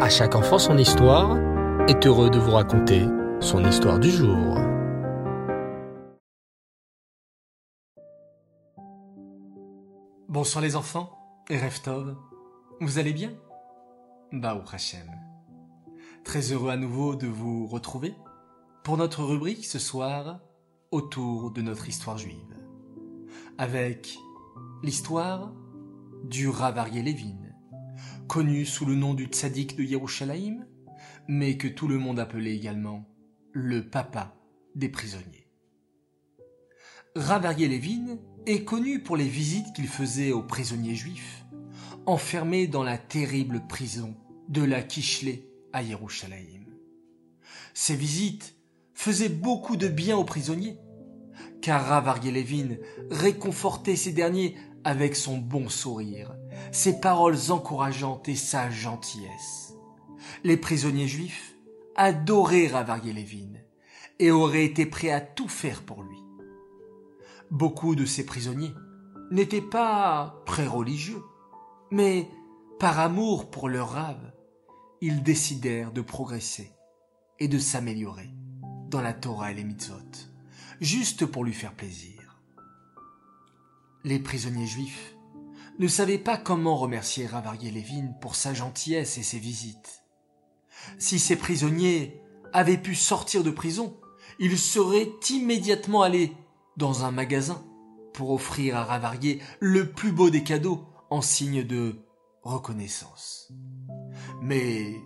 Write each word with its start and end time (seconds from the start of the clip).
À 0.00 0.08
chaque 0.08 0.34
enfant 0.34 0.58
son 0.58 0.76
histoire 0.76 1.38
est 1.88 2.04
heureux 2.04 2.28
de 2.28 2.38
vous 2.38 2.50
raconter 2.50 3.06
son 3.40 3.64
histoire 3.64 4.00
du 4.00 4.10
jour. 4.10 4.58
Bonsoir 10.28 10.64
les 10.64 10.74
enfants 10.74 11.10
et 11.48 11.56
Reftov, 11.58 12.16
vous 12.80 12.98
allez 12.98 13.12
bien? 13.12 13.34
Baou 14.32 14.62
Hachem. 14.72 15.08
Très 16.24 16.52
heureux 16.52 16.70
à 16.70 16.76
nouveau 16.76 17.14
de 17.14 17.28
vous 17.28 17.68
retrouver 17.68 18.14
pour 18.82 18.96
notre 18.96 19.22
rubrique 19.22 19.64
ce 19.64 19.78
soir 19.78 20.40
autour 20.90 21.52
de 21.52 21.62
notre 21.62 21.88
histoire 21.88 22.18
juive. 22.18 22.56
Avec 23.58 24.18
l'histoire 24.82 25.52
du 26.24 26.48
Ravarié 26.48 27.00
Lévin, 27.00 27.43
connu 28.28 28.64
sous 28.64 28.86
le 28.86 28.94
nom 28.94 29.14
du 29.14 29.26
tzaddik 29.26 29.76
de 29.76 29.82
Yerushalayim, 29.82 30.66
mais 31.28 31.56
que 31.56 31.68
tout 31.68 31.88
le 31.88 31.98
monde 31.98 32.18
appelait 32.18 32.54
également 32.54 33.04
le 33.52 33.88
papa 33.88 34.36
des 34.74 34.88
prisonniers. 34.88 35.48
Ravarié 37.16 37.68
Lévin 37.68 38.18
est 38.46 38.64
connu 38.64 39.00
pour 39.00 39.16
les 39.16 39.28
visites 39.28 39.72
qu'il 39.72 39.86
faisait 39.86 40.32
aux 40.32 40.42
prisonniers 40.42 40.96
juifs, 40.96 41.44
enfermés 42.06 42.66
dans 42.66 42.82
la 42.82 42.98
terrible 42.98 43.66
prison 43.68 44.16
de 44.48 44.62
la 44.62 44.82
Kishle 44.82 45.38
à 45.72 45.82
Yerushalayim. 45.82 46.64
Ces 47.72 47.96
visites 47.96 48.56
faisaient 48.94 49.28
beaucoup 49.28 49.76
de 49.76 49.88
bien 49.88 50.16
aux 50.16 50.24
prisonniers, 50.24 50.78
car 51.62 51.86
Ravarié 51.86 52.30
Lévin 52.30 52.76
réconfortait 53.10 53.96
ces 53.96 54.12
derniers 54.12 54.56
avec 54.84 55.16
son 55.16 55.38
bon 55.38 55.68
sourire, 55.68 56.34
ses 56.72 57.00
paroles 57.00 57.50
encourageantes 57.50 58.28
et 58.28 58.36
sa 58.36 58.70
gentillesse. 58.70 59.74
Les 60.42 60.56
prisonniers 60.56 61.08
juifs 61.08 61.56
adoraient 61.96 62.68
Ravarié 62.68 63.12
Lévin 63.12 63.52
et 64.18 64.30
auraient 64.30 64.64
été 64.64 64.86
prêts 64.86 65.10
à 65.10 65.20
tout 65.20 65.48
faire 65.48 65.82
pour 65.82 66.02
lui. 66.02 66.18
Beaucoup 67.50 67.94
de 67.94 68.04
ces 68.04 68.24
prisonniers 68.24 68.74
n'étaient 69.30 69.60
pas 69.60 70.42
très 70.46 70.66
religieux, 70.66 71.22
mais 71.90 72.28
par 72.78 73.00
amour 73.00 73.50
pour 73.50 73.68
leur 73.68 73.90
rave, 73.90 74.32
ils 75.00 75.22
décidèrent 75.22 75.92
de 75.92 76.00
progresser 76.00 76.72
et 77.38 77.48
de 77.48 77.58
s'améliorer 77.58 78.30
dans 78.88 79.00
la 79.00 79.12
Torah 79.12 79.50
et 79.50 79.54
les 79.54 79.64
mitzvot, 79.64 79.96
juste 80.80 81.26
pour 81.26 81.44
lui 81.44 81.52
faire 81.52 81.74
plaisir. 81.74 82.13
Les 84.04 84.18
prisonniers 84.18 84.66
juifs 84.66 85.16
ne 85.78 85.88
savaient 85.88 86.18
pas 86.18 86.36
comment 86.36 86.76
remercier 86.76 87.26
Ravarié 87.26 87.70
Lévin 87.70 88.08
pour 88.20 88.34
sa 88.34 88.52
gentillesse 88.52 89.16
et 89.16 89.22
ses 89.22 89.38
visites. 89.38 90.04
Si 90.98 91.18
ces 91.18 91.36
prisonniers 91.36 92.20
avaient 92.52 92.76
pu 92.76 92.94
sortir 92.94 93.42
de 93.42 93.50
prison, 93.50 93.96
ils 94.38 94.58
seraient 94.58 95.08
immédiatement 95.30 96.02
allés 96.02 96.32
dans 96.76 97.04
un 97.04 97.12
magasin 97.12 97.64
pour 98.12 98.30
offrir 98.30 98.76
à 98.76 98.84
Ravarié 98.84 99.40
le 99.58 99.90
plus 99.90 100.12
beau 100.12 100.28
des 100.28 100.44
cadeaux 100.44 100.84
en 101.08 101.22
signe 101.22 101.64
de 101.64 101.96
reconnaissance. 102.42 103.50
Mais 104.42 104.96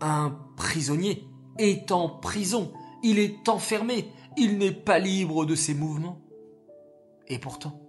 un 0.00 0.38
prisonnier 0.56 1.24
est 1.58 1.90
en 1.90 2.08
prison, 2.08 2.72
il 3.02 3.18
est 3.18 3.48
enfermé, 3.48 4.12
il 4.36 4.58
n'est 4.58 4.70
pas 4.70 5.00
libre 5.00 5.44
de 5.44 5.56
ses 5.56 5.74
mouvements. 5.74 6.20
Et 7.26 7.40
pourtant, 7.40 7.83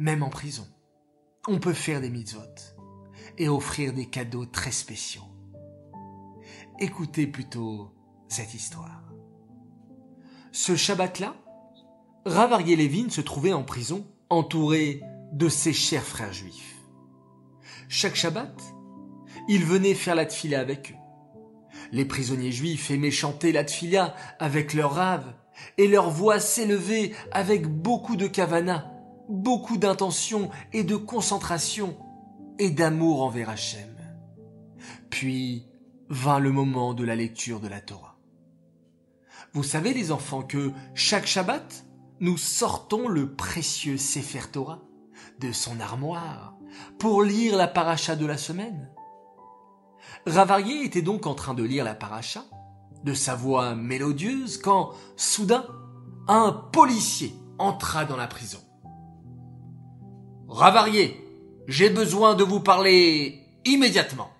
même 0.00 0.22
en 0.22 0.30
prison, 0.30 0.66
on 1.46 1.58
peut 1.58 1.74
faire 1.74 2.00
des 2.00 2.08
mitzvot 2.08 2.40
et 3.36 3.50
offrir 3.50 3.92
des 3.92 4.06
cadeaux 4.06 4.46
très 4.46 4.72
spéciaux. 4.72 5.28
Écoutez 6.78 7.26
plutôt 7.26 7.92
cette 8.26 8.54
histoire. 8.54 9.02
Ce 10.52 10.74
Shabbat-là, 10.74 11.36
Ravarié 12.24 12.76
Lévin 12.76 13.10
se 13.10 13.20
trouvait 13.20 13.52
en 13.52 13.62
prison, 13.62 14.06
entouré 14.30 15.02
de 15.32 15.50
ses 15.50 15.74
chers 15.74 16.02
frères 16.02 16.32
juifs. 16.32 16.76
Chaque 17.88 18.16
Shabbat, 18.16 18.58
il 19.48 19.66
venait 19.66 19.94
faire 19.94 20.14
la 20.14 20.24
tfila 20.24 20.60
avec 20.60 20.92
eux. 20.92 21.78
Les 21.92 22.06
prisonniers 22.06 22.52
juifs 22.52 22.90
aimaient 22.90 23.10
chanter 23.10 23.52
la 23.52 23.64
tfila 23.64 24.14
avec 24.38 24.72
leur 24.72 24.94
rave, 24.94 25.34
et 25.76 25.88
leur 25.88 26.08
voix 26.08 26.40
s'élevait 26.40 27.12
avec 27.32 27.66
beaucoup 27.66 28.16
de 28.16 28.26
kavana, 28.26 28.99
beaucoup 29.30 29.76
d'intention 29.76 30.50
et 30.72 30.84
de 30.84 30.96
concentration 30.96 31.96
et 32.58 32.70
d'amour 32.70 33.22
envers 33.22 33.48
Hachem. 33.48 33.96
Puis 35.08 35.66
vint 36.08 36.40
le 36.40 36.50
moment 36.50 36.92
de 36.92 37.04
la 37.04 37.14
lecture 37.14 37.60
de 37.60 37.68
la 37.68 37.80
Torah. 37.80 38.18
Vous 39.52 39.62
savez 39.62 39.94
les 39.94 40.12
enfants 40.12 40.42
que 40.42 40.72
chaque 40.94 41.26
Shabbat, 41.26 41.84
nous 42.20 42.36
sortons 42.36 43.08
le 43.08 43.34
précieux 43.34 43.96
Sefer 43.96 44.50
Torah 44.52 44.82
de 45.38 45.52
son 45.52 45.80
armoire 45.80 46.56
pour 46.98 47.22
lire 47.22 47.56
la 47.56 47.66
paracha 47.66 48.16
de 48.16 48.26
la 48.26 48.36
semaine. 48.36 48.90
Ravarié 50.26 50.84
était 50.84 51.02
donc 51.02 51.26
en 51.26 51.34
train 51.34 51.54
de 51.54 51.62
lire 51.62 51.84
la 51.84 51.94
paracha, 51.94 52.44
de 53.04 53.14
sa 53.14 53.34
voix 53.34 53.74
mélodieuse, 53.74 54.58
quand, 54.58 54.92
soudain, 55.16 55.64
un 56.28 56.52
policier 56.52 57.34
entra 57.58 58.04
dans 58.04 58.16
la 58.16 58.26
prison. 58.26 58.60
Ravarié, 60.50 61.16
j'ai 61.68 61.90
besoin 61.90 62.34
de 62.34 62.42
vous 62.42 62.58
parler 62.58 63.46
immédiatement. 63.64 64.32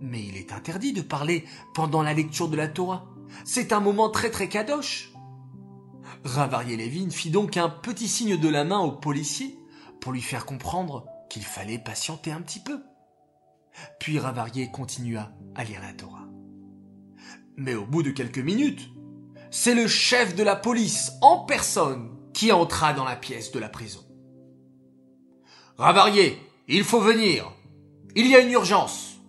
Mais 0.00 0.20
il 0.24 0.36
est 0.36 0.52
interdit 0.52 0.92
de 0.92 1.02
parler 1.02 1.44
pendant 1.72 2.02
la 2.02 2.14
lecture 2.14 2.48
de 2.48 2.56
la 2.56 2.66
Torah. 2.66 3.06
C'est 3.44 3.72
un 3.72 3.78
moment 3.78 4.10
très 4.10 4.30
très 4.30 4.48
kadosh. 4.48 5.12
Ravarié 6.24 6.76
Lévin 6.76 7.10
fit 7.10 7.30
donc 7.30 7.56
un 7.56 7.68
petit 7.68 8.08
signe 8.08 8.36
de 8.36 8.48
la 8.48 8.64
main 8.64 8.80
au 8.80 8.90
policier 8.90 9.56
pour 10.00 10.10
lui 10.10 10.22
faire 10.22 10.46
comprendre 10.46 11.06
qu'il 11.30 11.44
fallait 11.44 11.78
patienter 11.78 12.32
un 12.32 12.40
petit 12.40 12.60
peu. 12.60 12.80
Puis 14.00 14.18
Ravarié 14.18 14.68
continua 14.72 15.30
à 15.54 15.62
lire 15.62 15.80
la 15.80 15.92
Torah. 15.92 16.26
Mais 17.56 17.76
au 17.76 17.86
bout 17.86 18.02
de 18.02 18.10
quelques 18.10 18.38
minutes, 18.38 18.90
c'est 19.52 19.76
le 19.76 19.86
chef 19.86 20.34
de 20.34 20.42
la 20.42 20.56
police 20.56 21.12
en 21.22 21.44
personne 21.44 22.10
qui 22.34 22.50
entra 22.50 22.92
dans 22.92 23.04
la 23.04 23.16
pièce 23.16 23.52
de 23.52 23.60
la 23.60 23.68
prison. 23.68 24.07
Ravarié, 25.78 26.36
il 26.66 26.82
faut 26.82 27.00
venir. 27.00 27.52
Il 28.16 28.26
y 28.26 28.34
a 28.34 28.40
une 28.40 28.50
urgence. 28.50 29.20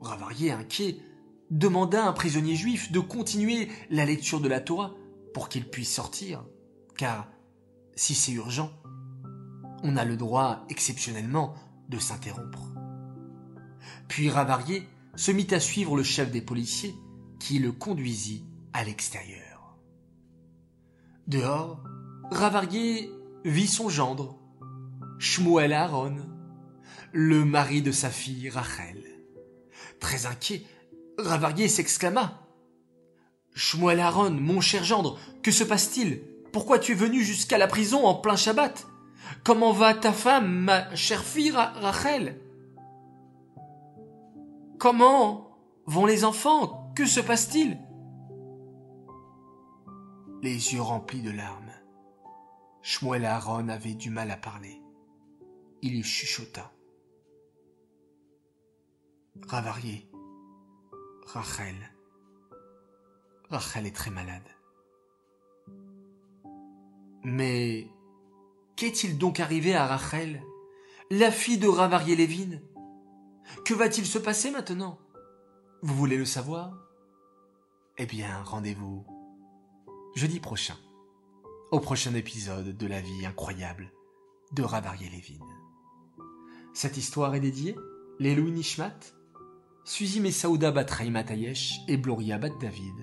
Ravarié, 0.00 0.50
inquiet, 0.50 0.96
demanda 1.50 2.02
à 2.02 2.08
un 2.08 2.14
prisonnier 2.14 2.56
juif 2.56 2.90
de 2.90 2.98
continuer 2.98 3.68
la 3.90 4.06
lecture 4.06 4.40
de 4.40 4.48
la 4.48 4.60
Torah 4.60 4.94
pour 5.34 5.50
qu'il 5.50 5.68
puisse 5.68 5.92
sortir, 5.92 6.42
car 6.96 7.28
si 7.96 8.14
c'est 8.14 8.32
urgent, 8.32 8.72
on 9.82 9.98
a 9.98 10.06
le 10.06 10.16
droit 10.16 10.64
exceptionnellement 10.70 11.54
de 11.90 11.98
s'interrompre. 11.98 12.72
Puis 14.08 14.30
Ravarié 14.30 14.88
se 15.16 15.32
mit 15.32 15.48
à 15.50 15.60
suivre 15.60 15.98
le 15.98 16.02
chef 16.02 16.30
des 16.30 16.40
policiers 16.40 16.94
qui 17.38 17.58
le 17.58 17.72
conduisit 17.72 18.46
à 18.72 18.84
l'extérieur. 18.84 19.76
Dehors, 21.26 21.84
Ravarié 22.30 23.10
vit 23.44 23.66
son 23.66 23.90
gendre, 23.90 24.38
Shmuel 25.22 25.72
Aaron, 25.72 26.16
le 27.12 27.44
mari 27.44 27.80
de 27.80 27.92
sa 27.92 28.10
fille 28.10 28.50
Rachel. 28.50 29.04
Très 30.00 30.26
inquiet, 30.26 30.64
Ravarié 31.16 31.68
s'exclama. 31.68 32.40
Shmuel 33.54 34.00
Aaron, 34.00 34.32
mon 34.32 34.60
cher 34.60 34.82
gendre, 34.82 35.20
que 35.44 35.52
se 35.52 35.62
passe-t-il? 35.62 36.24
Pourquoi 36.52 36.80
tu 36.80 36.90
es 36.90 36.96
venu 36.96 37.22
jusqu'à 37.22 37.56
la 37.56 37.68
prison 37.68 38.04
en 38.04 38.16
plein 38.16 38.34
Shabbat? 38.34 38.84
Comment 39.44 39.70
va 39.70 39.94
ta 39.94 40.12
femme, 40.12 40.64
ma 40.64 40.92
chère 40.96 41.22
fille 41.22 41.52
Rachel? 41.52 42.40
Comment 44.80 45.56
vont 45.86 46.04
les 46.04 46.24
enfants? 46.24 46.92
Que 46.96 47.06
se 47.06 47.20
passe-t-il? 47.20 47.78
Les 50.42 50.74
yeux 50.74 50.82
remplis 50.82 51.22
de 51.22 51.30
larmes, 51.30 51.70
Shmuel 52.82 53.24
Aaron 53.24 53.68
avait 53.68 53.94
du 53.94 54.10
mal 54.10 54.28
à 54.32 54.36
parler. 54.36 54.81
Il 55.84 55.96
y 55.96 56.02
chuchota. 56.04 56.72
Ravarié, 59.48 60.08
Rachel. 61.26 61.74
Rachel 63.50 63.86
est 63.86 63.96
très 63.96 64.12
malade. 64.12 64.48
Mais 67.24 67.88
qu'est-il 68.76 69.18
donc 69.18 69.40
arrivé 69.40 69.74
à 69.74 69.88
Rachel, 69.88 70.44
la 71.10 71.32
fille 71.32 71.58
de 71.58 71.66
Ravarié 71.66 72.14
Lévin? 72.14 72.60
Que 73.64 73.74
va-t-il 73.74 74.06
se 74.06 74.20
passer 74.20 74.52
maintenant? 74.52 75.00
Vous 75.82 75.96
voulez 75.96 76.16
le 76.16 76.24
savoir? 76.24 76.78
Eh 77.98 78.06
bien, 78.06 78.40
rendez-vous 78.44 79.04
jeudi 80.14 80.38
prochain, 80.38 80.76
au 81.72 81.80
prochain 81.80 82.14
épisode 82.14 82.76
de 82.76 82.86
la 82.86 83.00
vie 83.00 83.26
incroyable 83.26 83.92
de 84.52 84.62
Ravarié 84.62 85.08
Lévin. 85.08 85.44
Cette 86.74 86.96
histoire 86.96 87.34
est 87.34 87.40
dédiée 87.40 87.76
Lelou 88.18 88.48
Nishmat, 88.48 88.98
Suzy 89.84 90.20
Mesaouda 90.20 90.70
Bat 90.70 90.84
Tayesh 90.84 91.80
et 91.86 91.98
Bloria 91.98 92.38
Bat 92.38 92.54
David, 92.60 92.94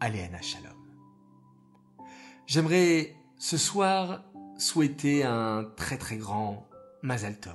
Aléana 0.00 0.40
Shalom. 0.40 0.72
J'aimerais 2.46 3.14
ce 3.36 3.58
soir 3.58 4.22
souhaiter 4.56 5.22
un 5.22 5.64
très 5.76 5.98
très 5.98 6.16
grand 6.16 6.66
Mazal 7.02 7.38
Tov. 7.38 7.52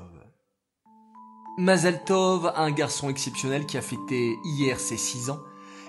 Mazal 1.57 2.03
Tov, 2.03 2.53
un 2.55 2.69
garçon 2.69 3.09
exceptionnel 3.09 3.65
qui 3.65 3.77
a 3.77 3.81
fêté 3.81 4.35
hier 4.45 4.79
ses 4.79 4.97
six 4.97 5.31
ans. 5.31 5.39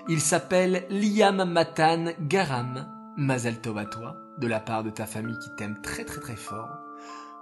Il 0.09 0.21
s'appelle 0.21 0.87
Liam 0.89 1.43
Matan 1.43 2.13
Garam. 2.21 2.91
Mazal 3.15 3.61
Tov 3.61 3.77
à 3.77 3.85
toi, 3.85 4.15
de 4.39 4.47
la 4.47 4.59
part 4.59 4.83
de 4.83 4.89
ta 4.89 5.05
famille 5.05 5.37
qui 5.37 5.55
t'aime 5.55 5.79
très 5.83 6.03
très 6.03 6.19
très 6.19 6.35
fort. 6.35 6.69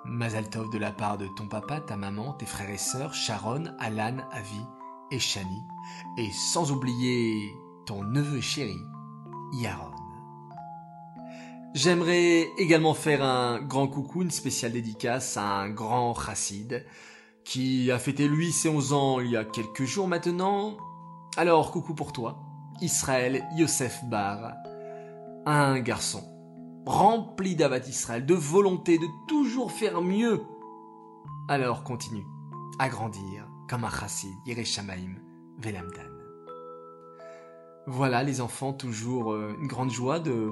Mazal 0.05 0.49
Tov 0.49 0.69
de 0.69 0.77
la 0.77 0.91
part 0.91 1.17
de 1.17 1.27
ton 1.27 1.47
papa, 1.47 1.81
ta 1.81 1.97
maman, 1.97 2.33
tes 2.33 2.45
frères 2.45 2.69
et 2.69 2.77
sœurs, 2.77 3.13
Sharon, 3.13 3.65
Alan, 3.79 4.17
Avi 4.31 4.61
et 5.11 5.19
Shani. 5.19 5.61
Et 6.17 6.29
sans 6.31 6.71
oublier 6.71 7.53
ton 7.85 8.03
neveu 8.03 8.41
chéri, 8.41 8.77
Yaron. 9.53 9.91
J'aimerais 11.73 12.49
également 12.57 12.93
faire 12.93 13.23
un 13.23 13.61
grand 13.61 13.87
coucou, 13.87 14.23
une 14.23 14.31
spéciale 14.31 14.71
dédicace 14.71 15.37
à 15.37 15.43
un 15.43 15.69
grand 15.69 16.15
chassid 16.15 16.85
qui 17.43 17.91
a 17.91 17.99
fêté 17.99 18.27
lui 18.27 18.51
ses 18.51 18.69
11 18.69 18.93
ans 18.93 19.19
il 19.19 19.31
y 19.31 19.37
a 19.37 19.43
quelques 19.43 19.85
jours 19.85 20.07
maintenant. 20.07 20.77
Alors 21.37 21.71
coucou 21.71 21.93
pour 21.93 22.11
toi, 22.11 22.39
Israël 22.81 23.45
Yosef 23.55 24.03
Bar, 24.05 24.53
un 25.45 25.79
garçon 25.79 26.38
rempli 26.85 27.55
d'avat 27.55 27.79
Israël, 27.79 28.25
de 28.25 28.33
volonté 28.33 28.97
de 28.97 29.07
toujours 29.27 29.71
faire 29.71 30.01
mieux. 30.01 30.41
Alors 31.47 31.83
continue 31.83 32.25
à 32.79 32.89
grandir 32.89 33.47
comme 33.69 33.83
un 33.83 33.89
chassid, 33.89 34.33
Yereshamaim, 34.45 35.15
Velamdan. 35.59 36.09
Voilà 37.87 38.23
les 38.23 38.41
enfants, 38.41 38.73
toujours 38.73 39.33
euh, 39.33 39.55
une 39.59 39.67
grande 39.67 39.91
joie 39.91 40.19
de 40.19 40.51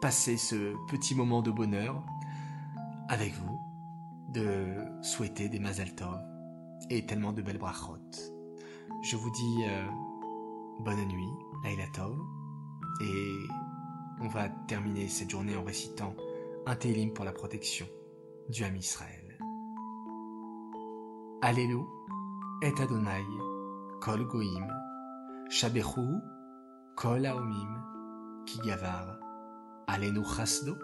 passer 0.00 0.36
ce 0.36 0.74
petit 0.88 1.14
moment 1.14 1.42
de 1.42 1.50
bonheur 1.50 2.02
avec 3.08 3.34
vous, 3.34 3.58
de 4.32 4.74
souhaiter 5.02 5.48
des 5.48 5.58
Mazal 5.58 5.94
Tov 5.94 6.20
et 6.90 7.04
tellement 7.06 7.32
de 7.32 7.42
belles 7.42 7.58
brachot. 7.58 7.98
Je 9.02 9.16
vous 9.16 9.30
dis 9.30 9.64
euh, 9.64 9.86
bonne 10.80 11.04
nuit, 11.08 11.32
Laila 11.64 11.86
Tov, 11.92 12.16
et 13.00 13.32
on 14.20 14.28
va 14.28 14.48
terminer 14.66 15.08
cette 15.08 15.30
journée 15.30 15.56
en 15.56 15.64
récitant 15.64 16.14
un 16.66 16.76
Télim 16.76 17.12
pour 17.12 17.24
la 17.24 17.32
protection 17.32 17.86
du 18.48 18.64
Ham 18.64 18.76
Israël. 18.76 19.38
Allélu 21.42 21.78
et 22.62 22.72
Adonai, 22.80 23.24
Kol 24.00 24.26
Goim, 24.26 24.68
Shabechu, 25.50 26.20
Kol 26.96 27.26
Aomim, 27.26 27.82
Kigavar, 28.46 29.18
Alenu 29.86 30.24
chasdo, 30.24 30.76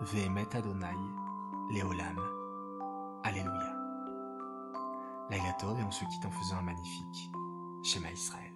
ve'emet 0.00 0.54
Adonai, 0.54 0.94
leolam. 1.72 2.20
Alléluia. 3.24 3.74
Laila 5.30 5.52
Tov 5.58 5.78
et 5.78 5.82
on 5.82 5.90
se 5.90 6.04
quitte 6.04 6.26
en 6.26 6.30
faisant 6.30 6.58
un 6.58 6.62
magnifique 6.62 7.30
schéma 7.82 8.10
Israël. 8.12 8.47